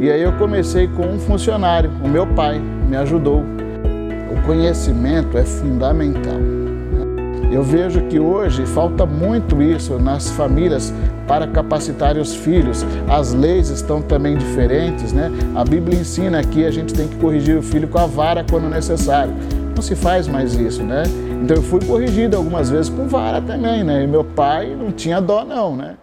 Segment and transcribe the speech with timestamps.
[0.00, 3.44] E aí eu comecei com um funcionário, o meu pai me ajudou.
[4.32, 6.38] O conhecimento é fundamental.
[7.52, 10.90] Eu vejo que hoje falta muito isso nas famílias
[11.28, 12.82] para capacitar os filhos.
[13.06, 15.30] As leis estão também diferentes, né?
[15.54, 18.70] A Bíblia ensina que a gente tem que corrigir o filho com a vara quando
[18.70, 19.34] necessário.
[19.76, 21.02] Não se faz mais isso, né?
[21.42, 24.04] Então eu fui corrigido algumas vezes com vara também, né?
[24.04, 25.96] E meu pai não tinha dó não, né?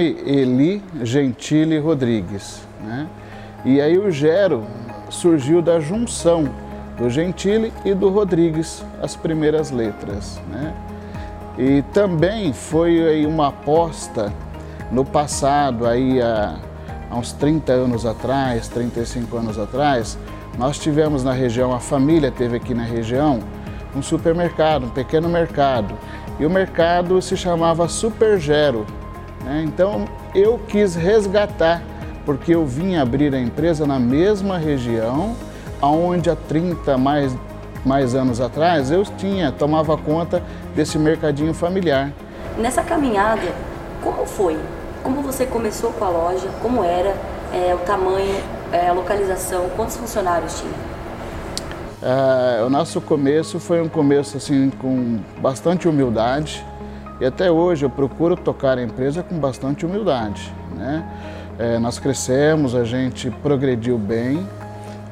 [0.00, 3.06] Nome Eli Gentili Rodrigues, né?
[3.64, 4.64] E aí o Gero
[5.10, 6.48] surgiu da junção
[6.96, 10.74] do Gentili e do Rodrigues, as primeiras letras, né?
[11.58, 14.32] E também foi aí uma aposta
[14.90, 16.56] no passado, aí há,
[17.10, 20.18] há uns 30 anos atrás, 35 anos atrás,
[20.58, 23.40] nós tivemos na região, a família teve aqui na região
[23.94, 25.94] um supermercado, um pequeno mercado.
[26.38, 28.86] E o mercado se chamava Super Gero,
[29.44, 29.62] né?
[29.66, 31.82] Então eu quis resgatar,
[32.24, 35.34] porque eu vim abrir a empresa na mesma região,
[35.82, 37.34] onde há 30 mais,
[37.84, 40.42] mais anos atrás eu tinha, tomava conta
[40.74, 42.12] desse mercadinho familiar.
[42.58, 43.52] Nessa caminhada,
[44.02, 44.58] como foi?
[45.02, 46.48] Como você começou com a loja?
[46.60, 47.14] Como era
[47.52, 48.36] é, o tamanho,
[48.72, 49.70] é, a localização?
[49.76, 50.90] Quantos funcionários tinha?
[52.02, 56.64] É, o nosso começo foi um começo assim com bastante humildade.
[57.20, 60.50] E até hoje eu procuro tocar a empresa com bastante humildade.
[60.74, 61.04] Né?
[61.58, 64.46] É, nós crescemos, a gente progrediu bem,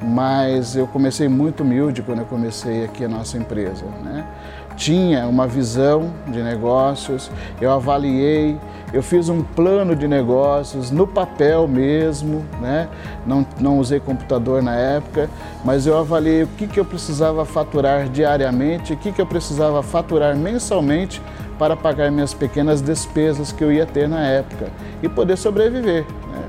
[0.02, 3.84] mas eu comecei muito humilde quando eu comecei aqui a nossa empresa.
[4.02, 4.26] Né?
[4.74, 8.58] Tinha uma visão de negócios, eu avaliei,
[8.92, 12.88] eu fiz um plano de negócios no papel mesmo, né?
[13.26, 15.28] não, não usei computador na época,
[15.64, 19.82] mas eu avaliei o que, que eu precisava faturar diariamente, o que, que eu precisava
[19.82, 21.20] faturar mensalmente
[21.58, 24.70] para pagar minhas pequenas despesas que eu ia ter na época
[25.02, 26.06] e poder sobreviver.
[26.32, 26.46] Né?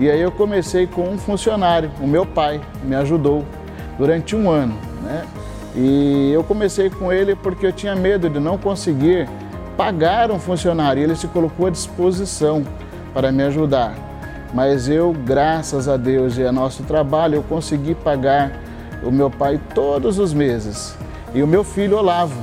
[0.00, 3.44] E aí eu comecei com um funcionário, o meu pai me ajudou
[3.96, 4.74] durante um ano.
[5.02, 5.24] Né?
[5.74, 9.28] E eu comecei com ele porque eu tinha medo de não conseguir
[9.78, 11.00] pagar um funcionário.
[11.00, 12.64] Ele se colocou à disposição
[13.14, 13.94] para me ajudar.
[14.52, 18.50] Mas eu, graças a Deus e a nosso trabalho, eu consegui pagar
[19.04, 20.96] o meu pai todos os meses.
[21.32, 22.40] E o meu filho Olavo,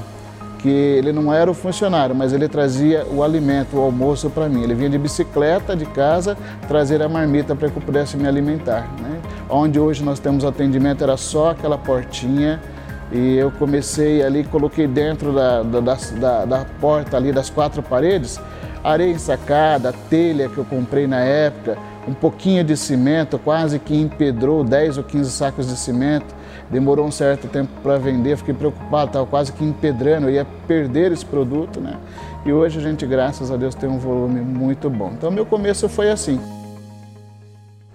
[0.59, 4.63] que ele não era o funcionário, mas ele trazia o alimento, o almoço para mim.
[4.63, 8.87] Ele vinha de bicicleta de casa trazer a marmita para que eu pudesse me alimentar.
[9.01, 9.19] Né?
[9.49, 12.61] Onde hoje nós temos atendimento era só aquela portinha
[13.11, 18.39] e eu comecei ali, coloquei dentro da, da, da, da porta ali das quatro paredes
[18.83, 21.75] areia ensacada, telha que eu comprei na época,
[22.07, 26.35] um pouquinho de cimento, quase que empedrou 10 ou 15 sacos de cimento
[26.69, 31.25] demorou um certo tempo para vender, fiquei preocupado, estava quase que empedrando, ia perder esse
[31.25, 31.97] produto, né?
[32.45, 35.11] E hoje a gente, graças a Deus, tem um volume muito bom.
[35.13, 36.39] Então, meu começo foi assim.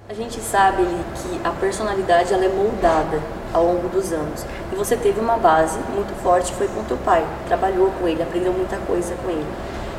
[0.09, 3.21] A gente sabe que a personalidade ela é moldada
[3.53, 4.45] ao longo dos anos.
[4.73, 8.53] E você teve uma base muito forte, foi com teu pai, trabalhou com ele, aprendeu
[8.53, 9.47] muita coisa com ele.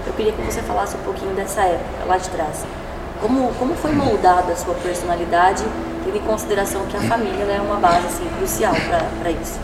[0.06, 2.66] Eu queria que você falasse um pouquinho dessa época, lá de trás.
[3.22, 5.64] Como, como foi moldada a sua personalidade
[6.04, 8.74] tendo em consideração que a família é uma base assim, crucial
[9.20, 9.60] para isso.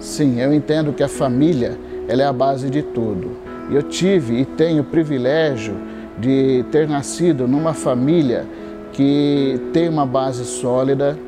[0.00, 3.36] Sim, eu entendo que a família ela é a base de tudo.
[3.70, 5.76] Eu tive e tenho o privilégio
[6.18, 8.46] de ter nascido numa família
[8.92, 11.18] que tem uma base sólida,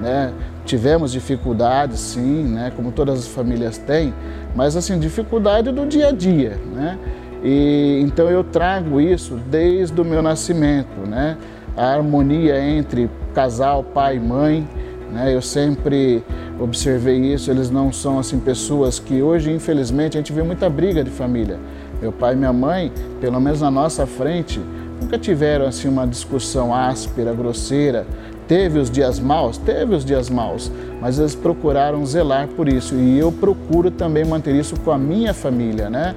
[0.00, 0.32] né?
[0.66, 2.72] Tivemos dificuldades, sim, né?
[2.74, 4.12] Como todas as famílias têm,
[4.54, 6.98] mas assim dificuldade do dia a dia, né?
[7.42, 11.38] E então eu trago isso desde o meu nascimento, né?
[11.76, 14.68] A harmonia entre casal, pai e mãe.
[15.12, 15.34] Né?
[15.34, 16.24] Eu sempre
[16.58, 17.50] observei isso.
[17.50, 21.58] Eles não são assim pessoas que hoje, infelizmente, a gente vê muita briga de família.
[22.00, 24.60] Meu pai e minha mãe, pelo menos na nossa frente,
[25.00, 28.06] nunca tiveram assim uma discussão áspera, grosseira.
[28.48, 30.70] Teve os dias maus, teve os dias maus,
[31.00, 35.34] mas eles procuraram zelar por isso e eu procuro também manter isso com a minha
[35.34, 36.14] família, né?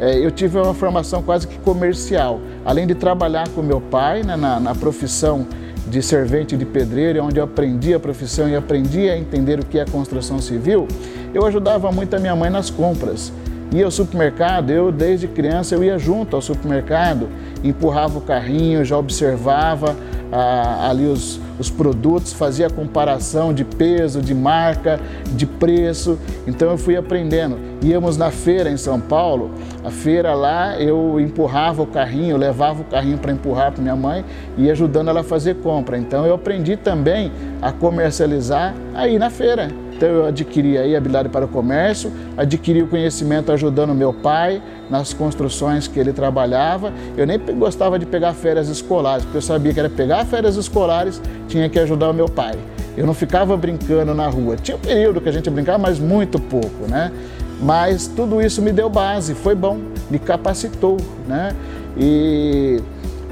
[0.00, 4.36] É, eu tive uma formação quase que comercial, além de trabalhar com meu pai né,
[4.36, 5.46] na, na profissão
[5.88, 9.78] de servente de pedreiro, onde eu aprendi a profissão e aprendi a entender o que
[9.78, 10.86] é construção civil,
[11.34, 13.32] eu ajudava muito a minha mãe nas compras.
[13.72, 17.28] Ia ao supermercado, eu desde criança eu ia junto ao supermercado,
[17.62, 19.96] empurrava o carrinho, já observava
[20.32, 25.00] a, ali os, os produtos, fazia comparação de peso, de marca,
[25.32, 26.18] de preço.
[26.46, 27.58] Então eu fui aprendendo.
[27.82, 29.50] Íamos na feira em São Paulo,
[29.84, 34.24] a feira lá eu empurrava o carrinho, levava o carrinho para empurrar para minha mãe
[34.56, 35.96] e ajudando ela a fazer compra.
[35.96, 37.32] Então eu aprendi também
[37.62, 39.68] a comercializar aí na feira.
[39.98, 45.12] Então eu adquiri aí habilidade para o comércio, adquiri o conhecimento ajudando meu pai nas
[45.12, 46.92] construções que ele trabalhava.
[47.16, 51.20] Eu nem gostava de pegar férias escolares, porque eu sabia que era pegar férias escolares,
[51.48, 52.54] tinha que ajudar o meu pai.
[52.96, 54.54] Eu não ficava brincando na rua.
[54.54, 57.10] Tinha um período que a gente brincava, mas muito pouco, né?
[57.60, 60.96] Mas tudo isso me deu base, foi bom, me capacitou,
[61.26, 61.56] né?
[61.96, 62.80] E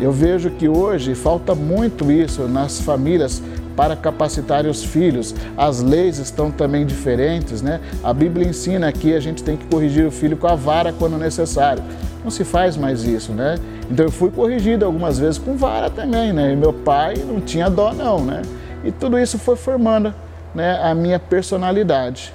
[0.00, 3.40] eu vejo que hoje falta muito isso nas famílias
[3.76, 5.34] para capacitar os filhos.
[5.56, 7.80] As leis estão também diferentes, né?
[8.02, 11.18] A Bíblia ensina que a gente tem que corrigir o filho com a vara quando
[11.18, 11.82] necessário.
[12.24, 13.56] Não se faz mais isso, né?
[13.90, 16.52] Então eu fui corrigido algumas vezes com vara também, né?
[16.52, 18.42] E meu pai não tinha dó não, né?
[18.82, 20.14] E tudo isso foi formando,
[20.54, 22.32] né, a minha personalidade.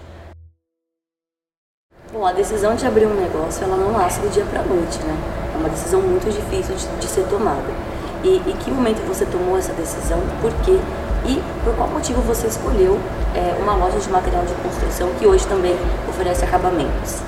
[2.12, 5.16] Bom, a decisão de abrir um negócio, ela não nasce do dia para noite, né?
[5.54, 7.91] É uma decisão muito difícil de, de ser tomada.
[8.24, 10.20] E em que momento você tomou essa decisão?
[10.42, 10.78] Por quê?
[11.26, 13.00] E por qual motivo você escolheu
[13.36, 15.76] é, uma loja de material de construção que hoje também
[16.10, 17.22] oferece acabamentos?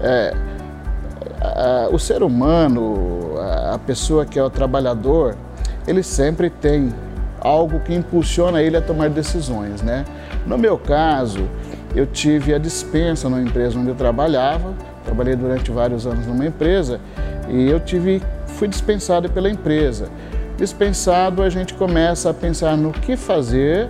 [0.00, 0.34] É,
[1.40, 5.34] a, o ser humano, a, a pessoa que é o trabalhador,
[5.86, 6.92] ele sempre tem
[7.40, 10.04] algo que impulsiona ele a tomar decisões, né?
[10.46, 11.48] No meu caso,
[11.94, 14.74] eu tive a dispensa numa empresa onde eu trabalhava,
[15.04, 17.00] trabalhei durante vários anos numa empresa
[17.48, 18.22] e eu tive,
[18.58, 20.08] fui dispensado pela empresa.
[20.56, 23.88] Dispensado, a gente começa a pensar no que fazer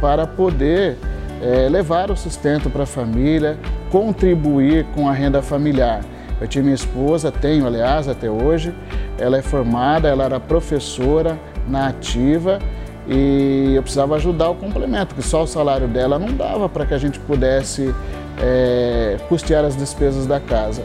[0.00, 0.98] para poder
[1.40, 3.56] é, levar o sustento para a família,
[3.90, 6.00] contribuir com a renda familiar.
[6.40, 8.74] Eu tinha minha esposa, tenho aliás até hoje,
[9.16, 11.38] ela é formada, ela era professora
[11.68, 12.58] na ativa
[13.06, 16.94] e eu precisava ajudar o complemento, que só o salário dela não dava para que
[16.94, 17.94] a gente pudesse
[18.40, 20.82] é, custear as despesas da casa.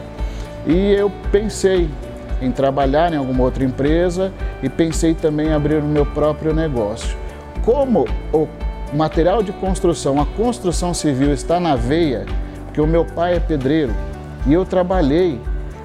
[0.64, 1.88] E eu pensei
[2.40, 4.32] em trabalhar em alguma outra empresa
[4.62, 7.16] e pensei também em abrir o meu próprio negócio.
[7.64, 8.48] Como o
[8.94, 12.26] material de construção, a construção civil está na veia,
[12.64, 13.92] porque o meu pai é pedreiro
[14.46, 15.40] e eu trabalhei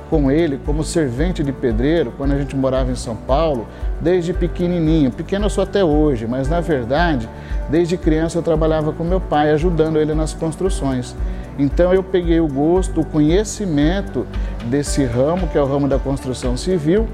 [0.09, 3.67] com ele como servente de pedreiro quando a gente morava em São Paulo,
[3.99, 5.09] desde pequenininho.
[5.09, 7.27] Pequeno eu sou até hoje, mas na verdade,
[7.67, 11.15] desde criança eu trabalhava com meu pai, ajudando ele nas construções.
[11.57, 14.25] Então eu peguei o gosto, o conhecimento
[14.65, 17.07] desse ramo, que é o ramo da construção civil,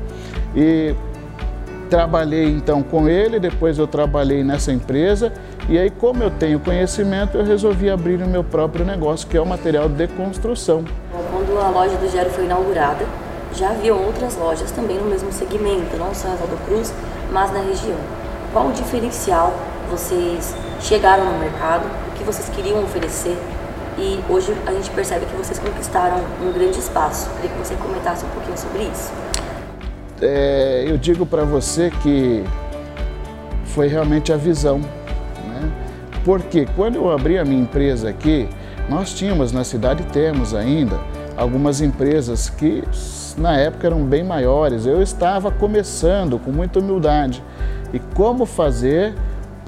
[0.56, 0.96] e
[1.90, 5.34] trabalhei então com ele, depois eu trabalhei nessa empresa,
[5.68, 9.42] e aí como eu tenho conhecimento, eu resolvi abrir o meu próprio negócio, que é
[9.42, 10.86] o material de construção.
[11.12, 13.06] Quando a loja do Gero foi inaugurada,
[13.56, 16.94] já havia outras lojas também no mesmo segmento, não só em Aldo Cruz,
[17.32, 17.98] mas na região.
[18.54, 19.54] Qual o diferencial
[19.90, 23.36] vocês chegaram no mercado, o que vocês queriam oferecer
[24.00, 27.30] e hoje a gente percebe que vocês conquistaram um grande espaço.
[27.36, 29.12] Queria que você comentasse um pouquinho sobre isso.
[30.22, 32.44] É, eu digo para você que
[33.66, 34.80] foi realmente a visão.
[34.80, 35.72] Né?
[36.24, 38.48] Porque quando eu abri a minha empresa aqui,
[38.90, 40.98] nós tínhamos na cidade, temos ainda,
[41.36, 42.84] algumas empresas que
[43.38, 44.86] na época eram bem maiores.
[44.86, 47.44] Eu estava começando com muita humildade.
[47.94, 49.14] E como fazer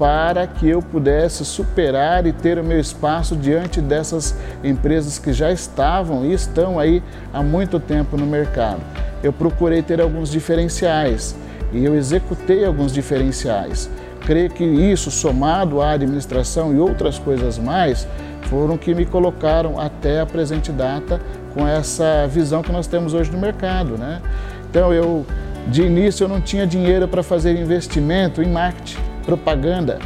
[0.02, 5.52] para que eu pudesse superar e ter o meu espaço diante dessas empresas que já
[5.52, 7.00] estavam e estão aí
[7.32, 8.80] há muito tempo no mercado.
[9.22, 11.36] Eu procurei ter alguns diferenciais
[11.72, 13.88] e eu executei alguns diferenciais.
[14.26, 18.04] Creio que isso, somado à administração e outras coisas mais,
[18.50, 21.20] foram que me colocaram até a presente data
[21.54, 23.96] com essa visão que nós temos hoje no mercado.
[23.96, 24.20] Né?
[24.68, 25.24] Então, eu,
[25.68, 29.98] de início, eu não tinha dinheiro para fazer investimento em marketing propaganda.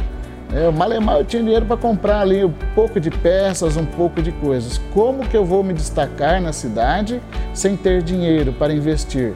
[0.53, 4.31] É, Malemar eu tinha dinheiro para comprar ali um pouco de peças, um pouco de
[4.31, 4.77] coisas.
[4.93, 7.21] Como que eu vou me destacar na cidade
[7.53, 9.33] sem ter dinheiro para investir?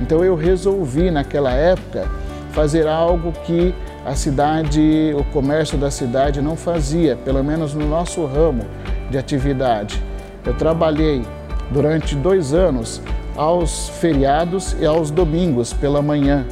[0.00, 2.08] Então eu resolvi naquela época
[2.50, 3.72] fazer algo que
[4.04, 8.64] a cidade, o comércio da cidade não fazia, pelo menos no nosso ramo
[9.10, 10.02] de atividade.
[10.44, 11.22] Eu trabalhei
[11.70, 13.00] durante dois anos
[13.36, 16.44] aos feriados e aos domingos pela manhã.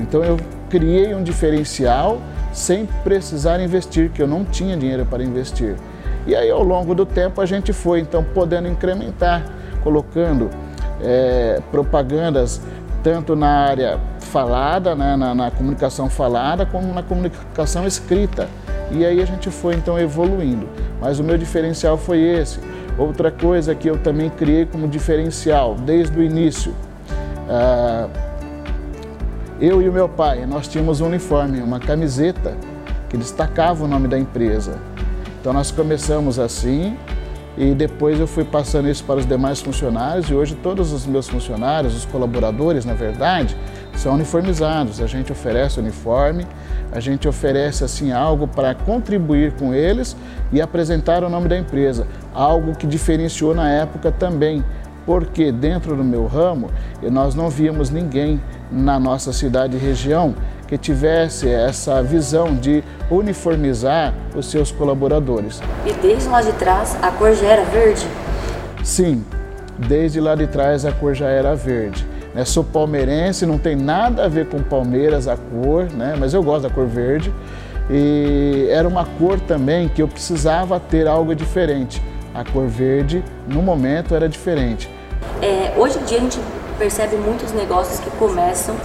[0.00, 0.36] Então eu
[0.68, 2.20] criei um diferencial
[2.52, 5.76] sem precisar investir, que eu não tinha dinheiro para investir.
[6.26, 9.44] E aí, ao longo do tempo, a gente foi então podendo incrementar,
[9.82, 10.50] colocando
[11.00, 12.60] é, propagandas
[13.02, 18.48] tanto na área falada, né, na, na comunicação falada, como na comunicação escrita.
[18.90, 20.68] E aí a gente foi então evoluindo.
[21.00, 22.58] Mas o meu diferencial foi esse.
[22.98, 26.74] Outra coisa que eu também criei como diferencial desde o início.
[27.48, 28.08] Ah,
[29.60, 32.56] Eu e o meu pai, nós tínhamos um uniforme, uma camiseta
[33.08, 34.78] que destacava o nome da empresa.
[35.40, 36.96] Então nós começamos assim
[37.56, 41.28] e depois eu fui passando isso para os demais funcionários e hoje todos os meus
[41.28, 43.56] funcionários, os colaboradores, na verdade,
[43.96, 45.00] são uniformizados.
[45.00, 46.46] A gente oferece uniforme,
[46.92, 50.16] a gente oferece assim algo para contribuir com eles
[50.52, 54.64] e apresentar o nome da empresa, algo que diferenciou na época também,
[55.04, 56.70] porque dentro do meu ramo
[57.10, 60.34] nós não víamos ninguém na nossa cidade e região
[60.66, 65.60] que tivesse essa visão de uniformizar os seus colaboradores.
[65.86, 68.06] E desde lá de trás a cor já era verde?
[68.84, 69.24] Sim,
[69.78, 72.06] desde lá de trás a cor já era verde.
[72.34, 72.44] Né?
[72.44, 76.14] Sou palmeirense, não tem nada a ver com Palmeiras a cor, né?
[76.18, 77.32] mas eu gosto da cor verde.
[77.90, 82.02] E era uma cor também que eu precisava ter algo diferente.
[82.34, 84.90] A cor verde, no momento, era diferente.
[85.40, 86.38] É, hoje em dia a gente
[86.78, 88.76] percebe muitos negócios que começam,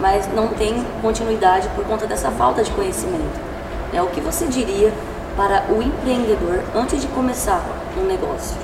[0.00, 3.40] mas não tem continuidade por conta dessa falta de conhecimento.
[3.92, 4.92] É, o que você diria
[5.36, 7.62] para o empreendedor antes de começar
[8.00, 8.56] um negócio?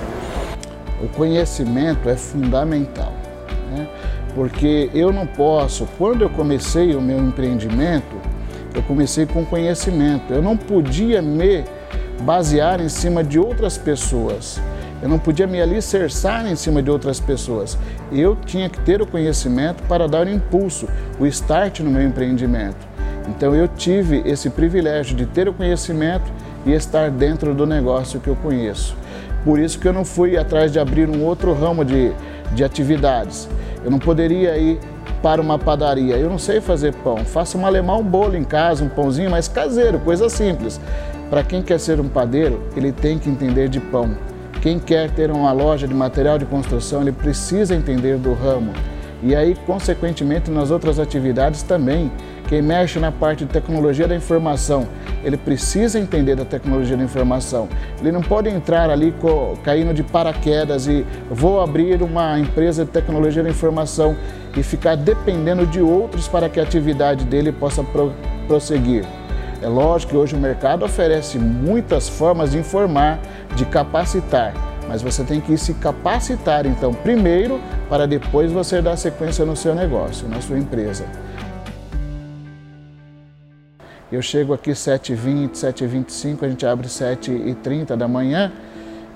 [1.02, 3.12] O conhecimento é fundamental,
[3.70, 3.88] né?
[4.34, 8.16] porque eu não posso, quando eu comecei o meu empreendimento,
[8.74, 11.64] eu comecei com conhecimento, eu não podia me
[12.20, 14.60] basear em cima de outras pessoas.
[15.02, 17.78] Eu não podia me alicerçar em cima de outras pessoas.
[18.10, 20.88] Eu tinha que ter o conhecimento para dar o impulso,
[21.18, 22.86] o start no meu empreendimento.
[23.28, 26.30] Então eu tive esse privilégio de ter o conhecimento
[26.64, 28.96] e estar dentro do negócio que eu conheço.
[29.44, 32.12] Por isso que eu não fui atrás de abrir um outro ramo de,
[32.52, 33.48] de atividades.
[33.84, 34.80] Eu não poderia ir
[35.22, 36.16] para uma padaria.
[36.16, 37.18] Eu não sei fazer pão.
[37.18, 40.80] Faço um alemão, um bolo em casa, um pãozinho mais caseiro, coisa simples.
[41.30, 44.16] Para quem quer ser um padeiro, ele tem que entender de pão.
[44.66, 48.72] Quem quer ter uma loja de material de construção, ele precisa entender do ramo.
[49.22, 52.10] E aí, consequentemente, nas outras atividades também.
[52.48, 54.88] Quem mexe na parte de tecnologia da informação,
[55.22, 57.68] ele precisa entender da tecnologia da informação.
[58.00, 59.14] Ele não pode entrar ali
[59.62, 64.16] caindo de paraquedas e vou abrir uma empresa de tecnologia da informação
[64.56, 67.84] e ficar dependendo de outros para que a atividade dele possa
[68.48, 69.04] prosseguir.
[69.62, 73.18] É lógico que hoje o mercado oferece muitas formas de informar,
[73.54, 74.52] de capacitar,
[74.86, 79.74] mas você tem que se capacitar então primeiro para depois você dar sequência no seu
[79.74, 81.06] negócio, na sua empresa.
[84.12, 88.52] Eu chego aqui 7h20, 7h25, a gente abre 7h30 da manhã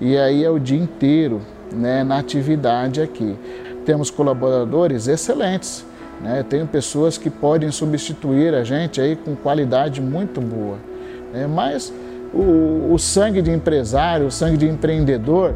[0.00, 1.42] e aí é o dia inteiro
[1.72, 3.36] né, na atividade aqui.
[3.84, 5.84] Temos colaboradores excelentes,
[6.22, 6.44] né?
[6.48, 10.76] Tenho pessoas que podem substituir a gente aí com qualidade muito boa.
[11.32, 11.46] Né?
[11.46, 11.92] Mas
[12.32, 15.54] o, o sangue de empresário, o sangue de empreendedor,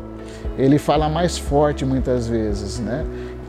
[0.58, 3.04] ele fala mais forte muitas vezes, né?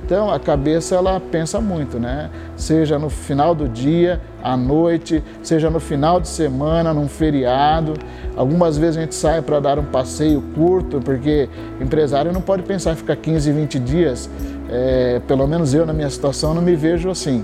[0.06, 2.30] Então a cabeça ela pensa muito, né?
[2.56, 7.94] Seja no final do dia, à noite, seja no final de semana, num feriado.
[8.36, 11.50] Algumas vezes a gente sai para dar um passeio curto, porque
[11.82, 14.30] empresário não pode pensar em ficar 15, 20 dias.
[14.70, 17.44] É, pelo menos eu na minha situação não me vejo assim.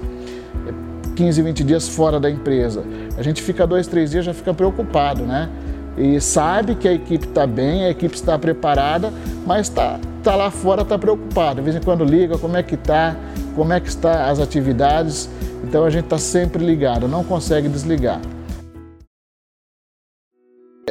[1.16, 2.84] 15, 20 dias fora da empresa.
[3.18, 5.50] A gente fica dois, três dias já fica preocupado, né?
[5.98, 9.12] E sabe que a equipe está bem, a equipe está preparada,
[9.46, 11.56] mas está está lá fora está preocupado.
[11.56, 13.16] De vez em quando liga, como é que está,
[13.56, 15.30] como é que está as atividades.
[15.64, 18.22] Então a gente está sempre ligado, não consegue desligar.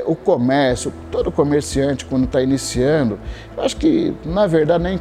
[0.04, 3.18] O comércio, todo comerciante quando está iniciando,
[3.56, 5.00] eu acho que na verdade nem,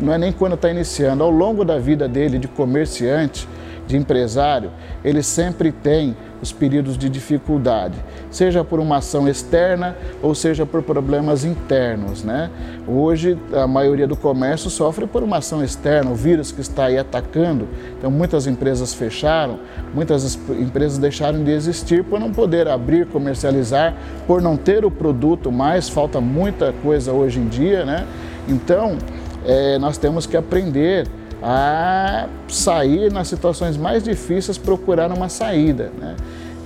[0.00, 3.48] não é nem quando está iniciando, ao longo da vida dele de comerciante,
[3.86, 4.70] de empresário,
[5.04, 7.94] ele sempre tem os períodos de dificuldade,
[8.30, 12.22] seja por uma ação externa ou seja por problemas internos.
[12.22, 12.50] Né?
[12.86, 16.98] Hoje, a maioria do comércio sofre por uma ação externa, o vírus que está aí
[16.98, 17.68] atacando.
[17.96, 19.58] Então, muitas empresas fecharam,
[19.94, 23.94] muitas empresas deixaram de existir por não poder abrir, comercializar,
[24.26, 27.84] por não ter o produto mais, falta muita coisa hoje em dia.
[27.84, 28.06] Né?
[28.48, 28.98] Então,
[29.46, 31.06] é, nós temos que aprender
[31.42, 35.92] a sair nas situações mais difíceis, procurar uma saída.
[35.98, 36.16] Né?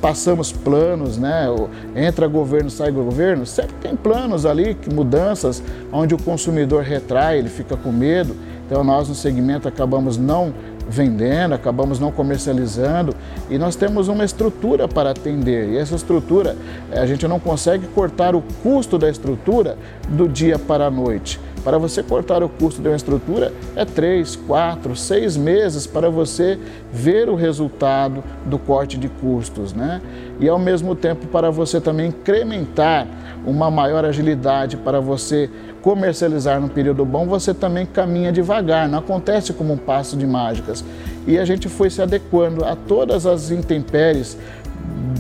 [0.01, 1.47] Passamos planos, né?
[1.95, 7.77] entra governo, sai governo, sempre tem planos ali, mudanças, onde o consumidor retrai, ele fica
[7.77, 8.35] com medo.
[8.67, 10.55] Então nós no segmento acabamos não
[10.91, 13.15] vendendo, acabamos não comercializando
[13.49, 15.71] e nós temos uma estrutura para atender.
[15.71, 16.57] E essa estrutura,
[16.93, 19.79] a gente não consegue cortar o custo da estrutura
[20.09, 21.41] do dia para a noite.
[21.63, 26.59] Para você cortar o custo de uma estrutura, é três, quatro, seis meses para você
[26.91, 30.01] ver o resultado do corte de custos, né?
[30.41, 33.07] E ao mesmo tempo para você também incrementar
[33.45, 35.51] uma maior agilidade para você
[35.83, 40.85] comercializar no período bom, você também caminha devagar, não acontece como um passo de mágicas.
[41.27, 44.37] E a gente foi se adequando a todas as intempéries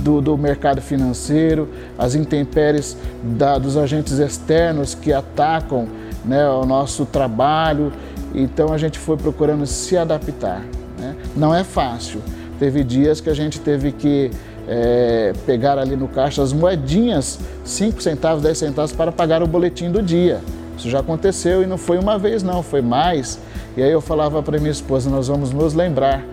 [0.01, 5.87] do, do mercado financeiro, as intempéries da, dos agentes externos que atacam
[6.25, 7.93] né, o nosso trabalho.
[8.35, 10.63] Então a gente foi procurando se adaptar.
[10.99, 11.17] Né?
[11.37, 12.21] Não é fácil.
[12.59, 14.31] Teve dias que a gente teve que
[14.73, 19.91] é, pegar ali no caixa as moedinhas, 5 centavos, 10 centavos, para pagar o boletim
[19.91, 20.41] do dia.
[20.79, 23.41] Isso já aconteceu e não foi uma vez, não, foi mais.
[23.77, 26.25] E aí eu falava para minha esposa: nós vamos nos lembrar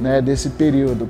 [0.00, 1.06] né, desse período.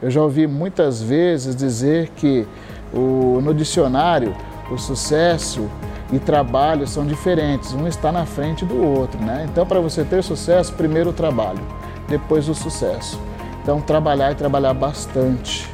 [0.00, 2.46] Eu já ouvi muitas vezes dizer que
[2.94, 4.36] o, no dicionário
[4.70, 5.68] o sucesso
[6.12, 9.46] e trabalho são diferentes, um está na frente do outro, né?
[9.50, 11.60] Então, para você ter sucesso, primeiro o trabalho,
[12.08, 13.20] depois o sucesso.
[13.66, 15.68] Então, trabalhar e trabalhar bastante,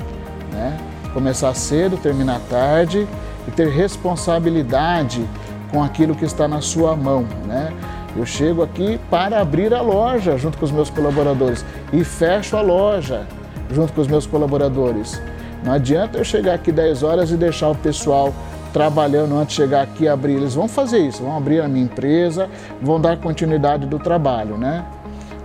[0.51, 0.79] né?
[1.13, 3.07] Começar cedo, terminar tarde
[3.47, 5.29] e ter responsabilidade
[5.71, 7.71] com aquilo que está na sua mão, né?
[8.17, 12.63] Eu chego aqui para abrir a loja junto com os meus colaboradores e fecho a
[12.63, 13.27] loja
[13.71, 15.21] junto com os meus colaboradores.
[15.63, 18.33] Não adianta eu chegar aqui 10 horas e deixar o pessoal
[18.73, 20.37] trabalhando antes de chegar aqui e abrir.
[20.37, 22.49] Eles vão fazer isso, vão abrir a minha empresa,
[22.81, 24.83] vão dar continuidade do trabalho, né?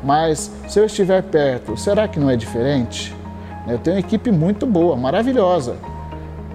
[0.04, 3.16] Mas se eu estiver perto, será que não é diferente?
[3.68, 5.76] Eu tenho uma equipe muito boa, maravilhosa.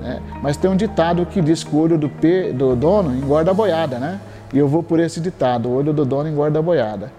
[0.01, 0.21] Né?
[0.43, 2.53] Mas tem um ditado que diz que o olho do, pe...
[2.53, 4.21] do dono engorda a boiada, né?
[4.53, 7.11] E eu vou por esse ditado, o olho do dono engorda a boiada.